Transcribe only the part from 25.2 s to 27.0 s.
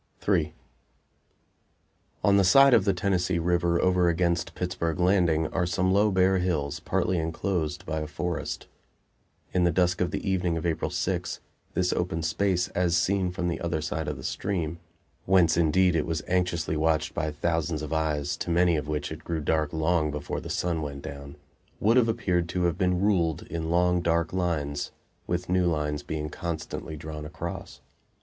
with new lines being constantly